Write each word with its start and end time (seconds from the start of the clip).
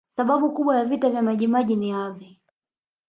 sababu 0.07 0.53
kubwa 0.53 0.77
ya 0.77 0.85
vita 0.85 1.09
vya 1.09 1.21
majimaji 1.21 1.75
ni 1.75 1.91
ardhi 1.93 2.41